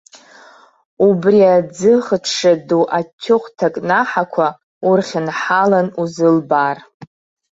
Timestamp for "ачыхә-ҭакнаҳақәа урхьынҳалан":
2.97-5.87